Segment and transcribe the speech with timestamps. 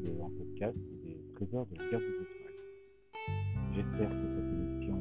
[0.00, 2.54] épisode en podcast des trésors de la guerre des étoiles.
[3.74, 4.98] J'espère que cette émission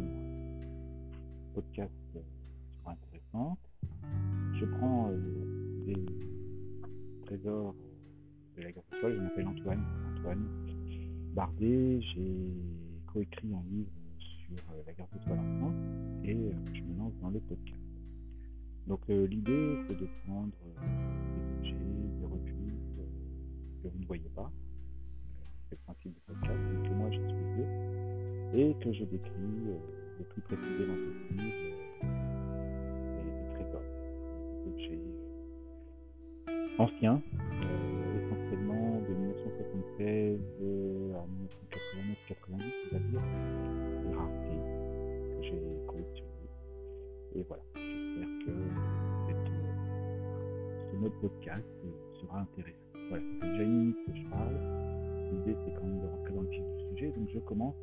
[1.54, 1.94] podcast
[2.80, 3.60] sera intéressante.
[4.54, 5.12] Je prends
[5.86, 6.06] des
[7.26, 7.76] trésors
[8.58, 9.16] de la guerre des étoiles.
[9.16, 9.86] Je m'appelle Antoine.
[10.18, 10.48] Antoine
[11.34, 12.02] Bardet.
[12.02, 12.36] J'ai
[13.08, 14.56] coécrit un livre sur
[14.86, 15.76] la guerre des étoiles en France
[16.26, 17.80] et je me lance dans le podcast.
[18.88, 21.76] Donc l'idée c'est de prendre des objets,
[22.20, 22.74] des revues
[23.82, 24.52] que vous ne voyez pas,
[25.72, 27.40] le principe du podcast, que moi je suis
[28.52, 29.30] et que je décris
[30.18, 31.54] le plus précisément possible
[33.24, 33.82] des trésors,
[34.66, 35.00] des objets
[36.78, 37.22] anciens,
[38.18, 40.40] essentiellement de 1976
[41.16, 41.26] à
[42.50, 43.24] 1989-90, c'est-à-dire
[44.18, 44.62] raretés
[45.36, 46.50] que j'ai collectionnées.
[47.36, 47.64] Et voilà
[51.02, 51.66] notre podcast
[52.22, 52.78] sera intéressant.
[53.10, 54.89] Voilà, c'est déjà une minute que je parle.
[55.66, 57.12] C'est quand même de rentrer le du sujet.
[57.12, 57.76] Donc, je commence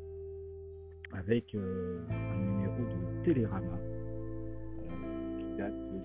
[1.13, 6.01] avec euh, un numéro de Télérama euh, qui date du.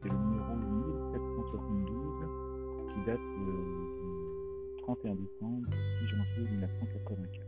[0.00, 5.68] C'est le numéro 1772 qui date euh, du 31 décembre
[6.00, 7.46] 6 janvier 1984.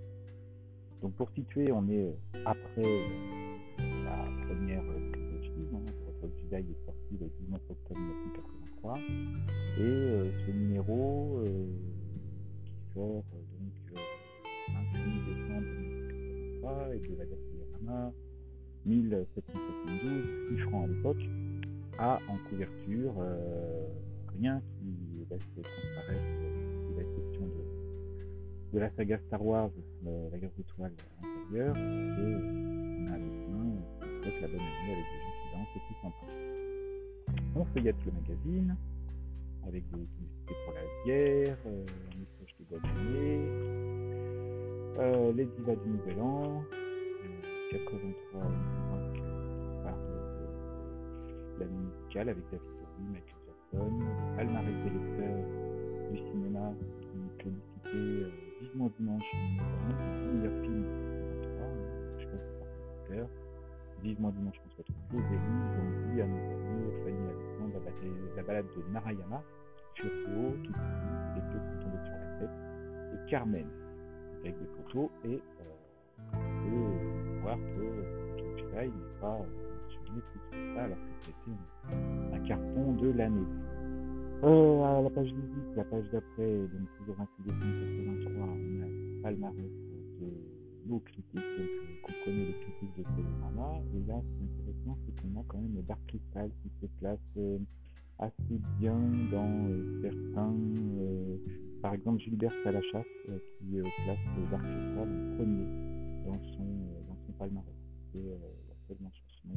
[1.02, 2.14] Donc, pour situer, on est
[2.44, 3.06] après
[3.78, 5.68] la première trilogie.
[5.72, 5.80] Hein,
[6.20, 8.98] votre est sorti le 19 octobre 1983.
[8.98, 9.00] Et
[9.80, 11.42] euh, ce numéro
[12.96, 13.76] euh, qui sort euh, donc
[14.94, 15.66] 28 décembre
[16.60, 18.12] 1983 et de la Télérama
[18.86, 21.24] 1772, 6 francs à l'époque,
[21.98, 23.14] a en couverture
[24.38, 26.24] rien qui laisse transparaître
[26.96, 29.70] la question de, de la saga Star Wars,
[30.32, 33.76] la guerre d'étoiles antérieure, et on a avec main
[34.40, 36.40] la bonne année avec des gens qui dansent, c'est tout sympa
[37.56, 38.76] on feuillette le magazine
[39.66, 41.84] avec des publicités pour la bière, euh,
[44.98, 48.42] euh, les divas du Nouvel An, euh, 83
[49.14, 49.20] qui
[49.82, 49.96] parle
[51.56, 53.92] de l'année musicale avec David Bowie, Michael Jackson,
[54.36, 54.90] palmarès des
[56.10, 60.84] du cinéma qui publicité euh, Vivement Dimanche, le meilleur film
[61.42, 61.66] 83,
[62.18, 62.44] je crois que
[63.08, 66.38] c'est Vivement Dimanche qu'on se retrouve, des livres, on dit à nos
[67.08, 67.24] amis,
[68.36, 69.42] la, balade de Narayana
[69.94, 70.72] sur Théo, qui
[73.30, 73.66] Carmen,
[74.40, 80.40] avec des photos, et euh, on peut voir que Jedi n'est pas mentionné tout
[80.74, 83.46] ça, alors que c'était un, un carton de l'année.
[84.42, 88.86] Euh, à la page 18, la page d'après, donc toujours 28 décembre 83, on a
[88.88, 89.70] le palmarès
[90.20, 90.26] de
[90.86, 94.98] nos critiques, donc euh, comprenez les critiques de Télérama, et là, ce qui est intéressant,
[95.06, 97.20] c'est qu'on a quand même Dark Crystal qui se place
[98.18, 98.98] assez bien
[99.30, 99.68] dans
[100.02, 100.52] certains.
[101.80, 104.18] Euh, par exemple, Gilbert Salachasse euh, qui place
[104.50, 105.66] Dark Crystal en premier
[106.26, 106.64] dans son,
[107.08, 107.74] dans son palmarès.
[108.12, 109.48] C'est la seule mention ce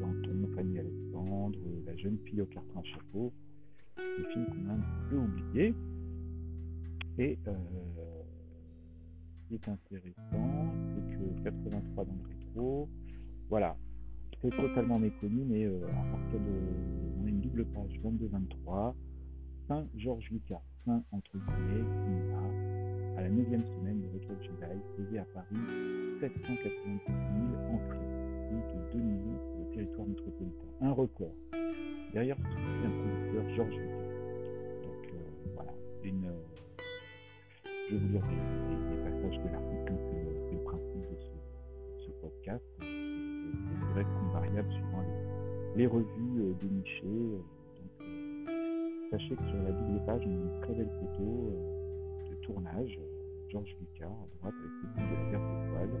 [0.00, 3.32] Dans Ton Fanny Alexandre, La jeune fille au carton à chapeau,
[3.96, 5.74] des films qu'on a un peu oubliés.
[7.18, 7.50] Et ce
[9.48, 12.88] qui est intéressant, c'est que 83 dans le rétro,
[13.48, 13.76] voilà,
[14.42, 18.94] c'est totalement méconnu, mais à partir de une double page 22-23,
[19.68, 22.42] Saint Georges Lucas, Saint entre guillemets, cinéma,
[23.16, 25.56] à la 9e semaine de Retour Jedi, faisait à Paris
[26.20, 27.96] 790 000 entrées,
[28.50, 30.66] donc 2 millions sur le territoire métropolitain.
[30.80, 31.34] Un record.
[32.12, 34.04] Derrière ce un producteur, Georges Lucas.
[34.82, 35.72] Donc euh, voilà,
[36.04, 36.30] une,
[37.88, 41.16] je vais vous lire des, passages de l'article, c'est le, principe de
[42.04, 42.64] ce, podcast.
[42.80, 45.24] C'est vrai qu'on variable suivant les
[45.76, 47.40] les revues euh, dénichées.
[49.04, 52.34] Euh, sachez que sur la double page, on a une très belle photo euh, de
[52.42, 52.98] tournage.
[53.50, 56.00] Georges Lucas à droite avec le film de la guerre d'étoiles,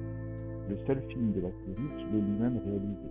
[0.68, 3.08] le seul film de la série qu'il ait lui-même réalisé.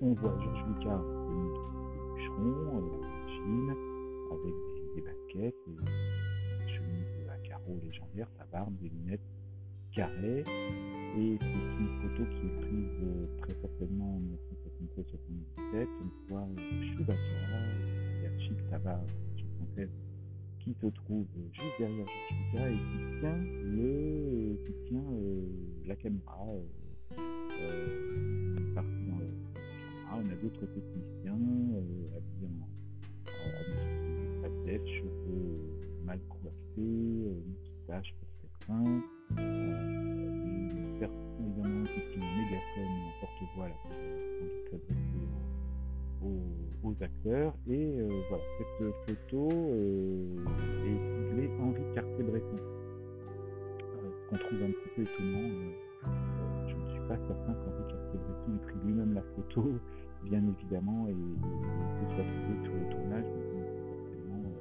[0.00, 2.82] On voit Georges Lucas venu de bûcheron,
[3.28, 3.70] jean,
[4.32, 9.20] avec des, des baskets, des chemises à carreaux légendaires, sa barbe, des lunettes
[9.94, 10.44] carrées.
[11.18, 13.04] Et c'est une photo qui est prise
[13.42, 17.20] très certainement en 1977, on voit Chewbacca,
[19.76, 19.90] Tête,
[20.60, 25.42] qui se trouve juste derrière Chewbacca et qui tient, le, qui tient euh,
[25.86, 26.46] la caméra.
[26.48, 27.18] Euh,
[27.60, 29.26] euh, partie dans le,
[30.14, 31.38] on a d'autres techniciens
[31.74, 32.66] euh, habillés en,
[34.46, 35.60] en, cheveux
[36.04, 39.02] mal coiffés, moustache pour certains.
[47.02, 52.56] Et voilà, cette photo est ciblée Henri Cartier-Bresson.
[53.78, 55.48] ce qu'on trouve un petit peu étonnant.
[56.68, 59.72] je ne suis pas certain qu'Henri Cartier-Bresson ait pris lui-même la photo,
[60.24, 64.52] bien évidemment, et, et se soit trouvé sur le tournage, mais certainement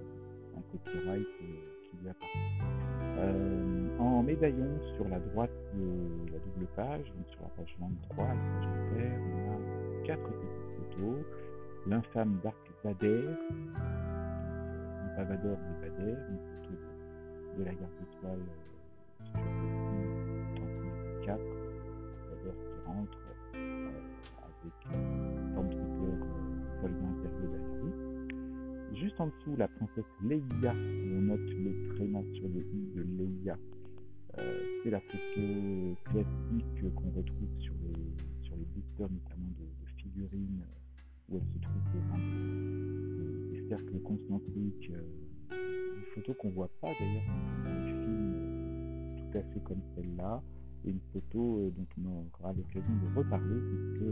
[0.57, 2.81] un copyright qui lui appartient.
[3.19, 8.25] Euh, en médaillon sur la droite de la double page, donc sur la page 23,
[8.25, 8.67] la page
[9.29, 11.23] on a quatre petites photos.
[11.87, 13.27] L'infâme Dark Vader,
[15.03, 16.75] un Pavador de Vader, une photo
[17.57, 18.45] de, la garde d'étoile
[19.25, 21.39] sur le 4,
[22.29, 23.19] Vader qui rentre
[23.55, 23.89] euh,
[24.43, 28.11] avec euh, Stormtrooper euh, soldat impérieux derrière lui
[29.01, 33.57] juste en dessous, la princesse Leia, on note le tréma sur le i de Leia.
[34.37, 38.65] Euh, c'est la photo classique qu'on retrouve sur les, sur les
[38.99, 39.65] notamment de,
[39.97, 40.63] figurines,
[41.31, 41.81] où elle se trouve
[43.53, 44.91] des, cercles concentriques.
[44.91, 45.55] Euh,
[45.97, 47.23] une photo qu'on voit pas d'ailleurs
[47.63, 50.41] dans les films tout à fait comme celle-là,
[50.85, 54.09] et une photo euh, dont on aura l'occasion de reparler, puisque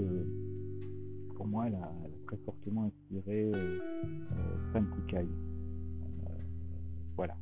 [1.40, 1.90] pour moi, elle a,
[2.28, 3.80] très fortement inspiré euh,
[4.76, 5.20] euh, Kukai.
[5.20, 5.26] Euh,
[7.16, 7.38] voilà.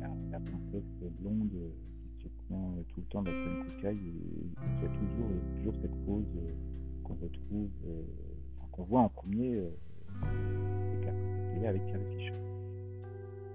[0.00, 1.72] La, princesse blonde
[2.48, 6.24] tient tout le temps dans Sam Kukai, et, qui a toujours, toujours cette pose
[7.04, 7.70] qu'on retrouve,
[8.72, 9.62] qu'on voit en premier
[11.66, 12.34] avec Carrie Fisher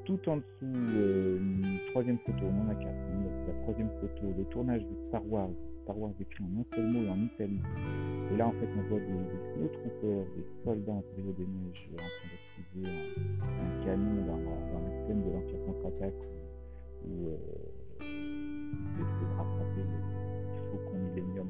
[0.05, 2.91] tout en dessous, une troisième photo, on en a quatre.
[3.47, 5.49] La troisième photo, le tournage de Star Wars
[5.83, 7.59] Star Wars écrit en un seul mot en Italie.
[8.31, 9.67] Et là, en fait, on voit des, des
[10.01, 15.23] des soldats impériaux des neiges en train d'activer un, un, canon dans dans la scène
[15.23, 16.23] de l'Empire contre-attaque
[17.05, 17.37] où, euh,
[19.83, 21.47] le faucon Millennium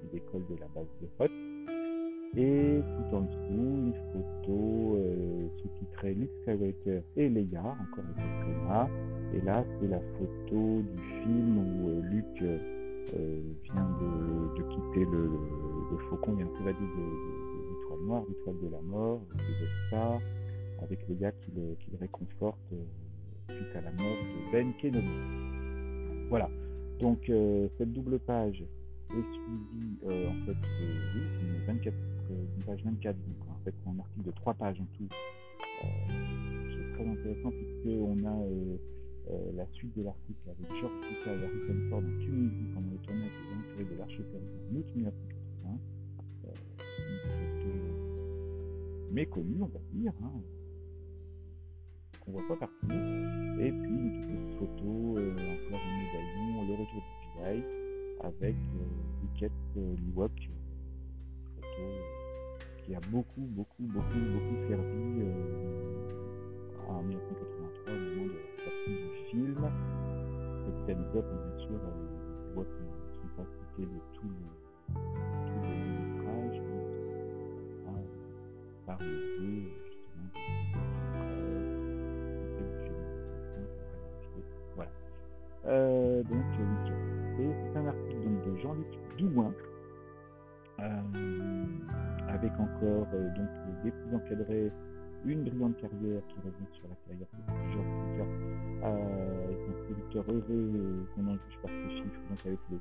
[0.00, 1.30] qui décolle de la base de Hoth.
[2.36, 8.88] Et tout en dessous, une photo euh, sous-titrée Luke Skywalker et Leia, encore une fois
[9.32, 15.30] Et là, c'est la photo du film où euh, Luke euh, vient de, quitter le,
[15.90, 19.94] le, faucon, vient de s'évader de, l'étoile noire, l'étoile de la mort, de
[20.82, 25.06] avec gars qui le, qui le réconfortent euh, suite à la mort de Ben Kenobi.
[26.28, 26.48] Voilà.
[27.00, 28.62] Donc euh, cette double page
[29.10, 31.94] est suivie en fait oui, une, 24,
[32.30, 35.08] une page 24, donc en fait un article de 3 pages en tout.
[35.82, 38.78] c'est très intéressant puisque on a
[39.30, 42.98] euh, la suite de l'article avec George Lucas et Harrison Ford en Tunisie pendant le
[42.98, 45.78] tournage des aventuriers de l'Arche perdue en août 1980.
[46.44, 46.50] Euh,
[46.98, 47.70] une photo
[49.12, 50.32] méconnue, on va dire, hein,
[52.20, 53.23] qu'on voit pas partout.
[58.40, 60.50] Avec euh, Luquette euh, Liwok,
[61.56, 61.82] photo
[62.84, 66.08] qui a beaucoup, beaucoup, beaucoup, beaucoup servi euh,
[66.88, 69.62] en 1983 au moment de la sortie du film.
[70.66, 71.80] Cette anecdote, bien sûr,
[72.54, 72.64] qui ne
[73.14, 73.46] sont pas
[73.76, 74.34] citées de tout le,
[76.14, 76.58] métrage,
[78.86, 80.30] par le jeu, justement,
[84.76, 84.90] Voilà.
[85.66, 86.44] Euh, donc,
[87.52, 88.86] c'est un article donc, de Jean-Luc
[89.18, 89.52] Douin.
[90.80, 91.64] Euh,
[92.28, 93.48] avec encore euh, donc
[93.84, 94.72] des plus encadrés
[95.24, 97.74] une brillante carrière qui revient sur la carrière de
[98.84, 102.76] euh, avec un producteur heureux euh, qu'on en juge par ses chiffres, donc avec les,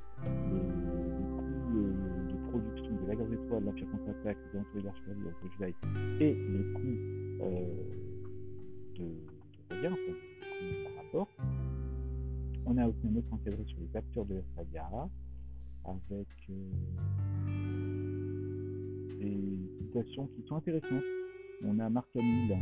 [0.52, 1.94] les, les coûts
[2.30, 5.76] de production de la Garde étoile, l'Empire contre-attaque, de l'Archevalier,
[6.20, 7.00] et les coûts
[7.42, 7.66] euh,
[8.96, 9.06] de,
[9.76, 10.33] de enfin, les
[12.84, 15.10] a aussi un autre encadré sur les acteurs de la saga,
[15.86, 16.72] avec euh,
[19.20, 21.04] des citations qui sont intéressantes
[21.66, 22.62] on a Marc Hamill le qui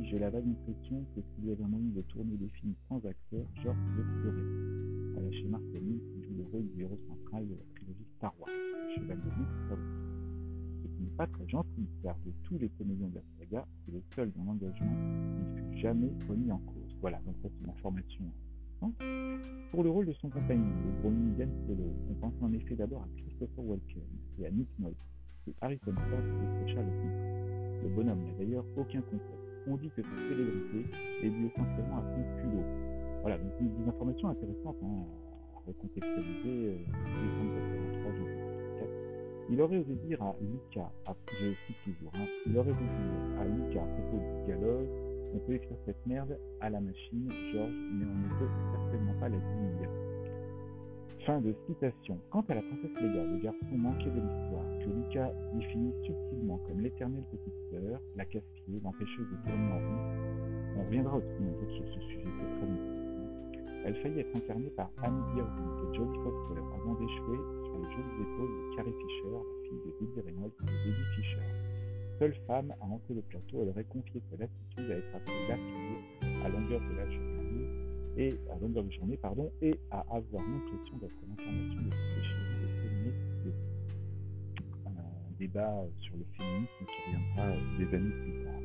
[0.00, 2.74] dit J'ai la vague impression que s'il y avait un moyen de tourner des films
[2.88, 5.12] sans acteurs, George le ferait.
[5.12, 8.32] Voilà chez Marc Hamill qui joue le rôle du héros central de la trilogie Star
[8.40, 8.48] Wars,
[8.96, 9.78] cheval de Luke
[10.82, 13.92] Ce qui n'est pas très gentil, car de tous les comédiens de la saga, c'est
[13.92, 16.81] le seul dont l'engagement ne fut jamais remis en cause.
[17.02, 18.24] Voilà, donc ça c'est une information
[19.70, 23.02] pour le rôle de son compagnon, le Brownie Dan Solo, on pense en effet d'abord
[23.02, 24.02] à Christopher Walken
[24.40, 24.96] et à Nick Nolte,
[25.46, 26.82] que Harrison Ford le titre.
[27.82, 29.24] Le bonhomme n'a d'ailleurs aucun complexe.
[29.68, 30.84] On dit que sa célébrité
[31.22, 32.64] est due essentiellement à son culot.
[33.22, 35.04] Voilà, donc des informations intéressantes hein,
[35.56, 36.78] à recontextualiser euh,
[39.48, 40.90] Il aurait osé dire à Lucas,
[41.40, 44.52] je cite toujours, hein, il aurait osé dire à Lucas à propos du
[45.46, 49.38] peut écrire cette merde à la machine, Georges, mais on ne peut certainement pas la
[49.38, 49.90] dire.
[51.26, 52.18] Fin de citation.
[52.30, 56.80] Quant à la princesse Léa, le garçon manqué de l'histoire, que Lucas définit subtilement comme
[56.80, 62.00] l'éternelle petite sœur, la casse-pied, l'empêcheuse de tourner en rond, on reviendra aussi sur ce
[62.00, 63.12] sujet, très intéressant.
[63.84, 68.22] Elle faillit être incarnée par Annie Irving et Jodie Foster avant d'échouer sur les jolies
[68.22, 71.71] épaules de Carrie Fisher, la fille de Debbie Reynolds et de Debbie Fisher.
[72.22, 76.46] Seule femme à hanter le plateau, elle aurait confié sa lassitude à être appelée la
[76.46, 77.66] à longueur de la journée
[78.16, 81.90] et à longueur de journée pardon et à avoir l'impression d'être l'incarnation de
[82.80, 83.52] féminisme.
[84.86, 88.62] Un débat sur le féminisme qui reviendra des années plus tard.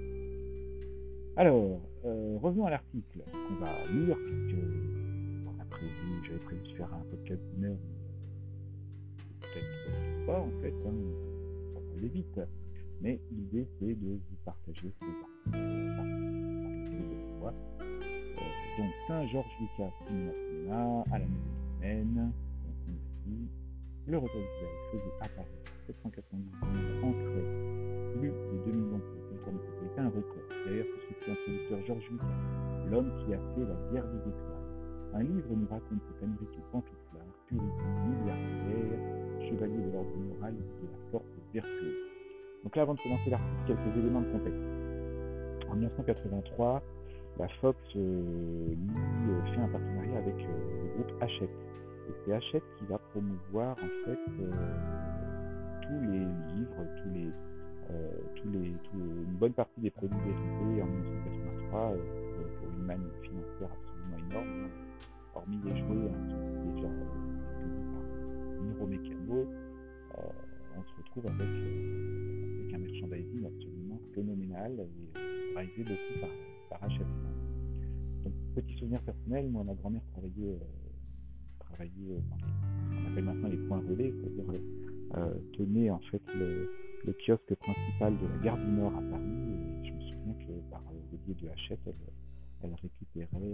[1.37, 4.59] Alors, euh, revenons à l'article qu'on va lire, puisque
[5.47, 7.77] on prévu, j'avais prévu de faire un podcast d'une heure,
[9.41, 10.93] peut-être pas en fait, hein,
[11.73, 12.39] ça va aller vite.
[13.01, 16.37] Mais l'idée c'est de vous partager ces articles.
[17.43, 17.51] Euh,
[18.77, 22.31] donc Saint-Georges Lucas Cinéma à la nouvelle semaine,
[22.65, 23.47] on a dit,
[24.07, 25.47] le repas d'Israël faisait Paris
[25.87, 27.47] 790 entrées,
[28.19, 30.43] plus de 2 millions de personnes, c'était un record.
[30.65, 32.25] D'ailleurs, ce succès introducteur Georges Lucas,
[32.89, 34.57] l'homme qui a fait la guerre des étoiles.
[35.13, 40.91] Un livre nous raconte cet américain pantouflard, puritain, milliardaire, chevalier de l'ordre moral et de
[40.91, 42.06] la force vertueuse.
[42.67, 44.59] Donc là, avant de commencer l'article, quelques éléments de contexte.
[45.69, 46.83] En 1983,
[47.39, 51.49] la Fox euh, euh, fait un partenariat avec euh, le groupe Hachette.
[51.49, 54.19] Et c'est Hachette qui va promouvoir en fait
[55.81, 61.93] tous les livres, tous les, les, une bonne partie des produits dérivés en 1983
[62.59, 64.69] pour une manne financière absolument énorme,
[65.35, 66.89] hormis les jouets hein, qui déjà
[68.59, 69.47] Miro Mécano,
[70.77, 72.06] on se retrouve avec,
[74.17, 76.19] phénoménal et beaucoup
[76.69, 82.19] par par Donc, petit souvenir personnel, moi, ma grand-mère travaillait, euh, travaillait euh,
[82.89, 84.61] ce qu'on appelle maintenant les points relais, c'est-à-dire
[85.15, 86.69] euh, tenait en fait le,
[87.25, 89.23] kiosque principal de la gare du Nord à Paris.
[89.23, 91.79] Et je me souviens que par le biais de Hachette,
[92.63, 93.53] elle, récupérait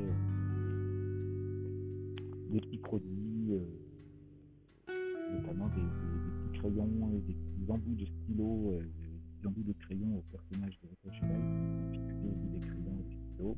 [2.50, 3.60] des petits produits,
[4.88, 8.80] notamment des, des, petits crayons et des petits embouts de stylo,
[9.44, 11.28] des embouts de crayons au personnage de Rita
[12.52, 13.56] des crayons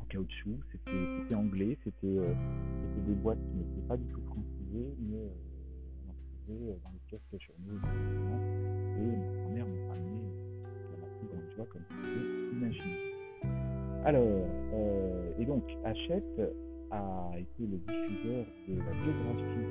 [0.00, 0.58] en caoutchouc.
[0.72, 6.10] C'était anglais, euh, c'était des boîtes qui n'étaient pas du tout francisées, mais euh, on
[6.10, 7.78] en trouvait euh, dans les pièces journaux
[8.96, 10.20] Et ma grand-mère m'a ramené
[10.92, 12.98] dans ma plus grande joie, comme vous pouvez imaginer.
[14.04, 14.46] Alors,
[15.38, 16.40] et donc, Hachette
[16.90, 19.68] a été le diffuseur de la biographie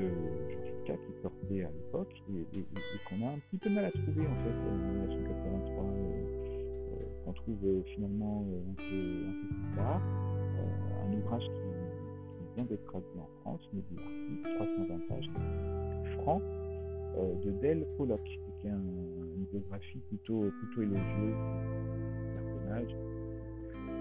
[0.00, 0.49] de
[0.96, 2.64] Qui sortait à l'époque et, et
[3.08, 5.84] qu'on a un petit peu mal à trouver en fait en 1983
[7.24, 10.00] qu'on trouve euh, finalement euh, un peu, plus tard.
[10.58, 11.60] Euh, un ouvrage qui,
[12.56, 13.96] vient d'être traduit en France, Médie
[14.56, 15.30] 320 pages,
[16.18, 16.42] franc,
[17.44, 21.36] de Del Pollock, qui est une biographie plutôt, plutôt élogieuse
[22.18, 22.96] du personnage,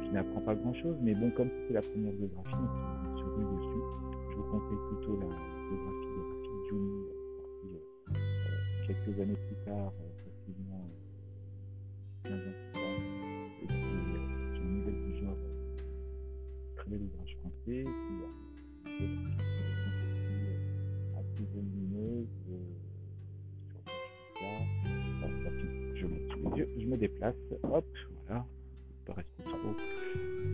[0.04, 3.84] qui n'apprend pas grand chose, mais bon, comme c'était la première biographie, on revenu dessus.
[4.32, 5.99] Je vous conseille plutôt la biographie
[9.06, 9.92] quelques années plus tard,
[10.46, 10.90] facilement
[12.24, 12.70] 15 ans
[16.92, 19.30] l'ouvrage français, qui a une
[21.18, 22.28] assez volumineuse
[25.96, 27.86] je, je me déplace, hop,
[28.28, 28.46] voilà,
[29.06, 29.76] pas rester trop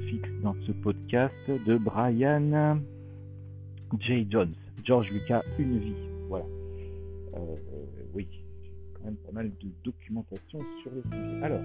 [0.09, 2.81] fixe dans ce podcast de Brian
[3.99, 4.27] J.
[4.29, 5.95] Jones, George Lucas, Une vie,
[6.27, 6.45] voilà.
[7.35, 7.55] Euh,
[8.13, 8.27] oui,
[9.43, 11.43] de documentation sur le sujet.
[11.43, 11.61] Alors,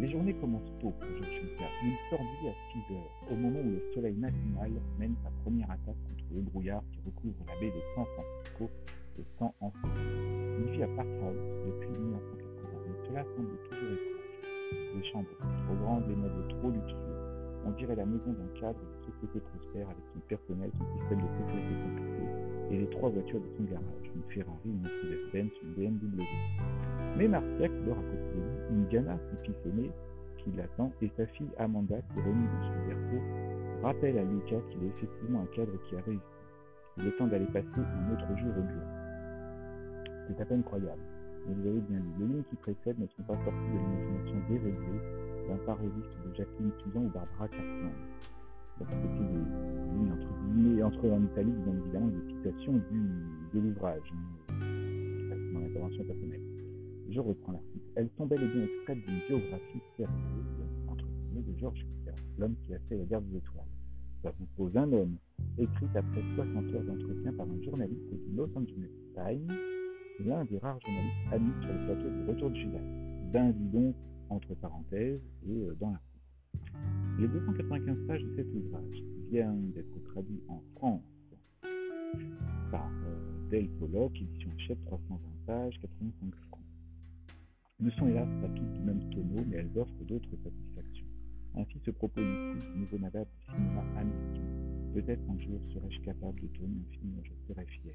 [0.00, 1.70] les journées commencent tôt pour Georges Lucas.
[1.84, 5.30] Il sort du lit à 6 heures, au moment où le soleil matinal mène sa
[5.42, 8.70] première attaque contre le brouillard qui recouvre la baie de San Francisco
[9.18, 9.94] et San Antonio.
[10.58, 11.36] Il vit à Park House
[11.66, 14.96] depuis 1980, mais cela semble toujours étrange.
[14.96, 17.18] Les chambres sont trop grandes, les meubles trop luxueux.
[17.64, 21.28] On dirait la maison d'un cadre de société prospère avec son personnel, son système de
[21.38, 22.07] sécurité compliqué
[22.70, 26.22] et les trois voitures de son garage, une Ferrari, une Mercedes-Benz, une BMW.
[27.16, 29.90] Mais Marcia, qui dort à côté de lui, une Gana, son fils aîné,
[30.38, 33.22] qui l'attend, et sa fille Amanda, qui remis dans son berceau,
[33.82, 36.22] rappelle à Lucas qu'il est effectivement un cadre qui a réussi.
[36.98, 38.88] Il est temps d'aller passer un autre jour au bureau.
[40.26, 41.00] C'est à peine croyable.
[41.46, 44.36] Mais vous avez bien lu, les lignes qui précèdent ne sont pas sorties de l'imagination
[44.48, 45.00] déréglée
[45.48, 47.48] d'un parodiste de Jacqueline Touzan ou Barbara.
[48.78, 49.87] C'était des
[50.58, 54.12] lignes entre en italique, bien évidemment, des citations de l'ouvrage,
[54.50, 56.42] hein, mon intervention personnelle.
[57.08, 57.84] Je reprends l'article.
[57.94, 60.16] Elle tombait les bien d'une biographie sérieuse,
[60.88, 63.64] entre guillemets, de Georges Lucas, l'homme qui a fait la guerre des étoiles.
[64.22, 64.46] Ça vous
[64.76, 65.16] un homme,
[65.58, 69.56] écrite après 60 heures d'entretien par un journaliste du Los Angeles Times,
[70.24, 72.80] l'un des rares journalistes amis sur le plateau du Retour de.
[73.32, 73.94] Ben dis donc,
[74.28, 76.00] entre parenthèses, et euh, dans la
[77.18, 81.02] les 295 pages de cet ouvrage viennent d'être traduits en France
[82.70, 86.60] par euh, Del Pollock, édition Hachette, 320 pages, 85 francs.
[87.80, 91.06] Ne sont hélas pas toutes du même tonneau, mais elles offrent d'autres satisfactions.
[91.56, 94.48] Ainsi se propose ici ce nouveau navet de cinéma américain.
[94.94, 97.94] Peut-être un jour serais-je capable de tourner un film dont je serais fier.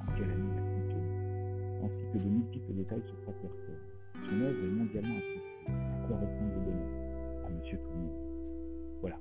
[0.00, 3.82] En quelle année la contenu Ainsi que de multiples détails sur sa personne.
[4.14, 5.66] Son œuvre est mondialement appréciée.
[5.68, 9.18] À quoi ressemble le bonheur À Monsieur Tout Voilà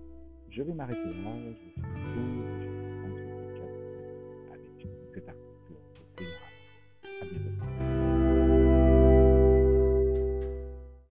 [0.52, 3.80] je vais m'arrêter là, je vais faire un je vais prendre ce podcast
[4.52, 5.51] avec quelques articles.